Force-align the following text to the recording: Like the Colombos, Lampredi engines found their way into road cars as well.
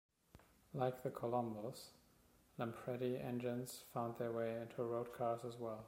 Like 0.73 1.03
the 1.03 1.11
Colombos, 1.11 1.89
Lampredi 2.59 3.23
engines 3.23 3.83
found 3.93 4.17
their 4.17 4.31
way 4.31 4.55
into 4.59 4.81
road 4.81 5.13
cars 5.13 5.41
as 5.47 5.59
well. 5.59 5.79